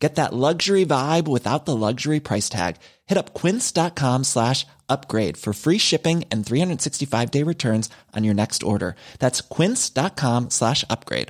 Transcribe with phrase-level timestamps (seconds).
[0.00, 2.76] Get that luxury vibe without the luxury price tag.
[3.06, 8.62] Hit up quince.com slash upgrade for free shipping and 365 day returns on your next
[8.62, 8.94] order.
[9.18, 11.28] That's quince.com slash upgrade.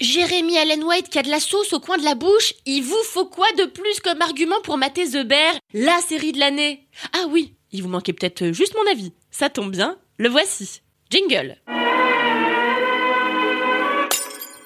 [0.00, 3.02] Jérémy Allen White qui a de la sauce au coin de la bouche, il vous
[3.04, 6.86] faut quoi de plus comme argument pour mater The Bear, la série de l'année?
[7.12, 9.12] Ah oui, il vous manquait peut-être juste mon avis.
[9.32, 10.82] Ça tombe bien, le voici.
[11.10, 11.56] Jingle.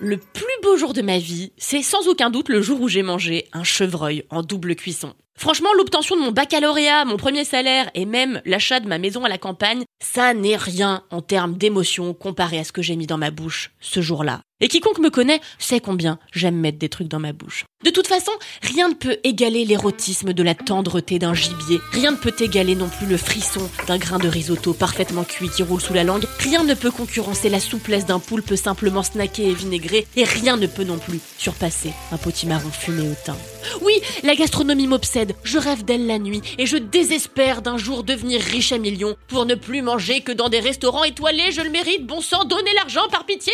[0.04, 3.04] Le plus beau jour de ma vie, c'est sans aucun doute le jour où j'ai
[3.04, 5.14] mangé un chevreuil en double cuisson.
[5.38, 9.28] Franchement, l'obtention de mon baccalauréat, mon premier salaire et même l'achat de ma maison à
[9.28, 13.18] la campagne, ça n'est rien en termes d'émotion comparé à ce que j'ai mis dans
[13.18, 14.40] ma bouche ce jour-là.
[14.60, 17.64] Et quiconque me connaît sait combien j'aime mettre des trucs dans ma bouche.
[17.84, 18.30] De toute façon,
[18.62, 21.80] rien ne peut égaler l'érotisme de la tendreté d'un gibier.
[21.90, 25.64] Rien ne peut égaler non plus le frisson d'un grain de risotto parfaitement cuit qui
[25.64, 26.26] roule sous la langue.
[26.38, 30.06] Rien ne peut concurrencer la souplesse d'un poulpe simplement snacké et vinaigré.
[30.14, 33.34] Et rien ne peut non plus surpasser un potimarron fumé au thym.
[33.80, 35.21] Oui, la gastronomie m'obsède.
[35.44, 39.46] Je rêve d'elle la nuit et je désespère d'un jour devenir riche à millions pour
[39.46, 41.52] ne plus manger que dans des restaurants étoilés.
[41.52, 43.52] Je le mérite, bon sang, donnez l'argent par pitié.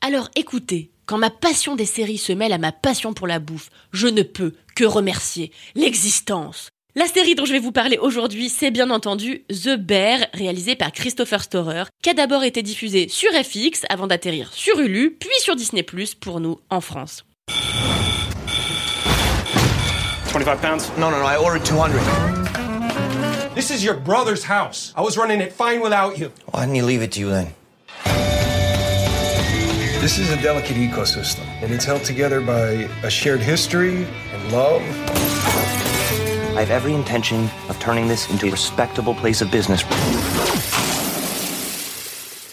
[0.00, 3.70] Alors écoutez, quand ma passion des séries se mêle à ma passion pour la bouffe,
[3.92, 6.70] je ne peux que remercier l'existence.
[6.94, 10.92] La série dont je vais vous parler aujourd'hui, c'est bien entendu The Bear, réalisée par
[10.92, 15.56] Christopher Storer, qui a d'abord été diffusée sur FX avant d'atterrir sur Hulu, puis sur
[15.56, 15.86] Disney
[16.20, 17.24] pour nous en France.
[20.32, 20.88] 25 pounds?
[20.96, 22.00] No, no, no, I ordered 200.
[23.54, 24.94] This is your brother's house.
[24.96, 26.32] I was running it fine without you.
[26.46, 27.54] Why didn't he leave it to you then?
[30.00, 34.80] This is a delicate ecosystem, and it's held together by a shared history and love.
[36.56, 39.82] I have every intention of turning this into a respectable place of business.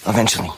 [0.06, 0.50] Eventually.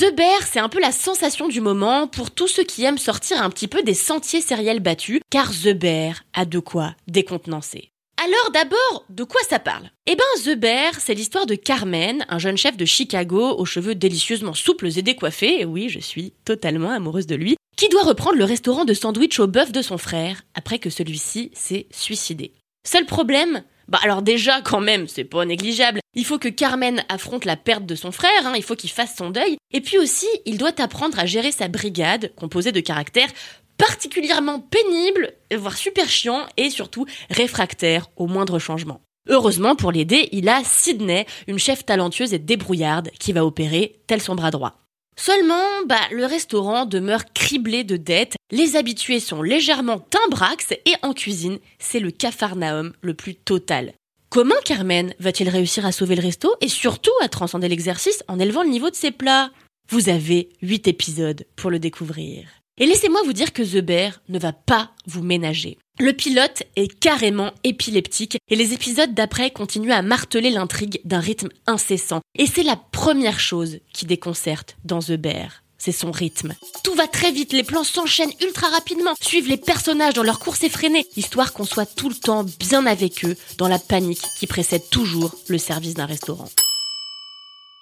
[0.00, 3.42] The Bear, c'est un peu la sensation du moment pour tous ceux qui aiment sortir
[3.42, 7.90] un petit peu des sentiers sériels battus, car The Bear a de quoi décontenancer.
[8.16, 9.90] Alors d'abord, de quoi ça parle?
[10.06, 13.94] Eh ben, The Bear, c'est l'histoire de Carmen, un jeune chef de Chicago aux cheveux
[13.94, 18.38] délicieusement souples et décoiffés, et oui, je suis totalement amoureuse de lui, qui doit reprendre
[18.38, 22.54] le restaurant de sandwich au bœuf de son frère, après que celui-ci s'est suicidé.
[22.88, 26.00] Seul problème bah alors déjà quand même, c'est pas négligeable.
[26.14, 29.16] Il faut que Carmen affronte la perte de son frère, hein, il faut qu'il fasse
[29.16, 33.30] son deuil, et puis aussi il doit apprendre à gérer sa brigade, composée de caractères
[33.76, 39.00] particulièrement pénibles, voire super chiants, et surtout réfractaires au moindre changement.
[39.28, 44.20] Heureusement pour l'aider, il a Sydney, une chef talentueuse et débrouillarde, qui va opérer tel
[44.20, 44.76] son bras droit.
[45.22, 51.12] Seulement, bah, le restaurant demeure criblé de dettes, les habitués sont légèrement timbrax et en
[51.12, 53.92] cuisine, c'est le capharnaüm le plus total.
[54.30, 58.62] Comment Carmen va-t-il réussir à sauver le resto et surtout à transcender l'exercice en élevant
[58.62, 59.50] le niveau de ses plats?
[59.90, 62.59] Vous avez 8 épisodes pour le découvrir.
[62.80, 65.76] Et laissez-moi vous dire que The Bear ne va pas vous ménager.
[65.98, 71.50] Le pilote est carrément épileptique et les épisodes d'après continuent à marteler l'intrigue d'un rythme
[71.66, 72.22] incessant.
[72.38, 75.62] Et c'est la première chose qui déconcerte dans The Bear.
[75.76, 76.54] C'est son rythme.
[76.82, 80.64] Tout va très vite, les plans s'enchaînent ultra rapidement, suivent les personnages dans leur course
[80.64, 84.88] effrénée, histoire qu'on soit tout le temps bien avec eux dans la panique qui précède
[84.88, 86.48] toujours le service d'un restaurant.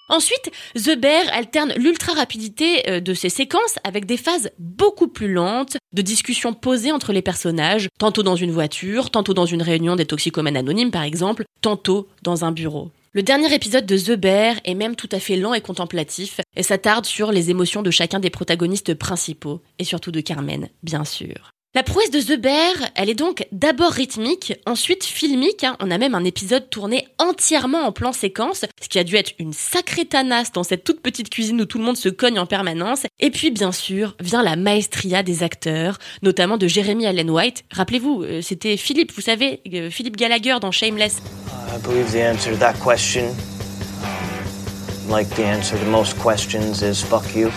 [0.08, 5.32] Ensuite, The Bear alterne l'ultra rapidité euh, de ses séquences avec des phases beaucoup plus
[5.32, 9.96] lentes, de discussions posées entre les personnages, tantôt dans une voiture, tantôt dans une réunion
[9.96, 12.90] des toxicomanes anonymes par exemple, tantôt dans un bureau.
[13.12, 16.62] Le dernier épisode de The Bear est même tout à fait lent et contemplatif, et
[16.62, 21.52] s'attarde sur les émotions de chacun des protagonistes principaux, et surtout de Carmen, bien sûr.
[21.74, 25.64] La prouesse de The Bear, elle est donc d'abord rythmique, ensuite filmique.
[25.64, 25.76] hein.
[25.80, 29.32] On a même un épisode tourné entièrement en plan séquence, ce qui a dû être
[29.38, 32.46] une sacrée tanasse dans cette toute petite cuisine où tout le monde se cogne en
[32.46, 33.02] permanence.
[33.20, 37.64] Et puis bien sûr vient la maestria des acteurs, notamment de Jeremy Allen White.
[37.70, 41.18] Rappelez-vous, euh, c'était Philippe, vous savez, euh, Philippe Gallagher dans Shameless.
[41.70, 43.26] I believe the answer to that question,
[45.10, 47.50] like the answer to most questions, is fuck you.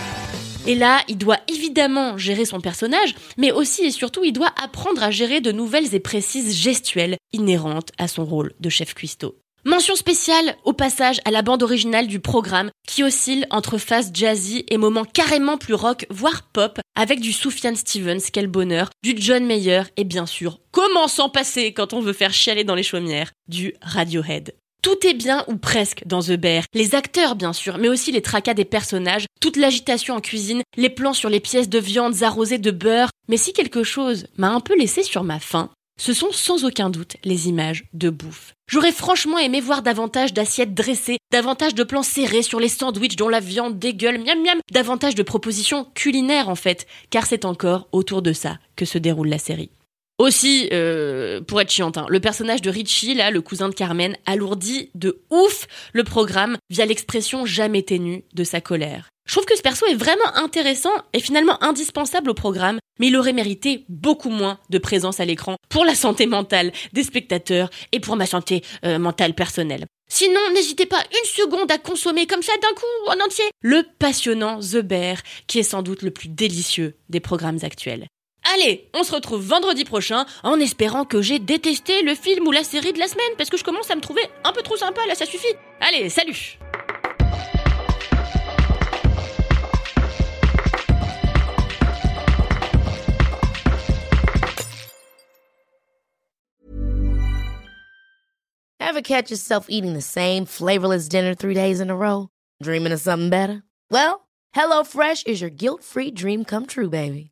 [0.64, 5.02] Et là, il doit évidemment gérer son personnage, mais aussi et surtout, il doit apprendre
[5.02, 9.36] à gérer de nouvelles et précises gestuelles inhérentes à son rôle de chef cuistot.
[9.64, 14.64] Mention spéciale au passage à la bande originale du programme qui oscille entre phases jazzy
[14.68, 19.44] et moments carrément plus rock, voire pop, avec du Sufjan Stevens, quel bonheur, du John
[19.44, 23.32] Mayer et bien sûr, comment s'en passer quand on veut faire chialer dans les chaumières,
[23.48, 24.54] du Radiohead.
[24.82, 26.64] Tout est bien ou presque dans The Bear.
[26.74, 30.90] Les acteurs, bien sûr, mais aussi les tracas des personnages, toute l'agitation en cuisine, les
[30.90, 33.10] plans sur les pièces de viande arrosées de beurre.
[33.28, 35.70] Mais si quelque chose m'a un peu laissé sur ma faim,
[36.00, 38.54] ce sont sans aucun doute les images de bouffe.
[38.68, 43.28] J'aurais franchement aimé voir davantage d'assiettes dressées, davantage de plans serrés sur les sandwichs dont
[43.28, 48.20] la viande dégueule, miam miam, davantage de propositions culinaires en fait, car c'est encore autour
[48.20, 49.70] de ça que se déroule la série.
[50.18, 54.90] Aussi, euh, pour être chiantin, le personnage de Richie, là, le cousin de Carmen, alourdit
[54.94, 59.08] de ouf le programme via l'expression jamais ténue de sa colère.
[59.26, 63.16] Je trouve que ce perso est vraiment intéressant et finalement indispensable au programme, mais il
[63.16, 68.00] aurait mérité beaucoup moins de présence à l'écran pour la santé mentale des spectateurs et
[68.00, 69.86] pour ma santé euh, mentale personnelle.
[70.10, 74.60] Sinon, n'hésitez pas une seconde à consommer comme ça d'un coup en entier le passionnant
[74.60, 75.16] The Bear,
[75.46, 78.08] qui est sans doute le plus délicieux des programmes actuels.
[78.44, 82.64] Allez, on se retrouve vendredi prochain en espérant que j'ai détesté le film ou la
[82.64, 85.06] série de la semaine parce que je commence à me trouver un peu trop sympa
[85.06, 85.54] là, ça suffit.
[85.80, 86.58] Allez, salut
[98.80, 102.28] Ever catch yourself eating the same flavorless dinner three days in a row?
[102.62, 103.62] Dreaming of something better?
[103.90, 107.31] Well, HelloFresh is your guilt-free dream come true, baby.